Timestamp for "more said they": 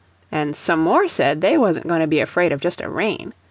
0.79-1.59